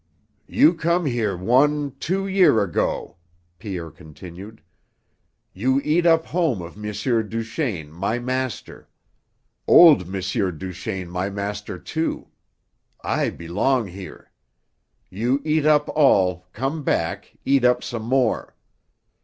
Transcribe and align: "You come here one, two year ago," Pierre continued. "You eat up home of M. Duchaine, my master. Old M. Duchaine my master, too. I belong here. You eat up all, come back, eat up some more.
"You 0.47 0.73
come 0.73 1.05
here 1.05 1.37
one, 1.37 1.93
two 1.99 2.25
year 2.25 2.63
ago," 2.63 3.17
Pierre 3.59 3.91
continued. 3.91 4.63
"You 5.53 5.79
eat 5.83 6.07
up 6.07 6.25
home 6.25 6.59
of 6.59 6.75
M. 6.75 6.91
Duchaine, 7.29 7.91
my 7.91 8.17
master. 8.17 8.89
Old 9.67 10.01
M. 10.01 10.13
Duchaine 10.57 11.07
my 11.07 11.29
master, 11.29 11.77
too. 11.77 12.29
I 13.03 13.29
belong 13.29 13.89
here. 13.89 14.31
You 15.11 15.39
eat 15.45 15.67
up 15.67 15.87
all, 15.89 16.47
come 16.51 16.81
back, 16.81 17.37
eat 17.45 17.63
up 17.63 17.83
some 17.83 18.05
more. 18.05 18.55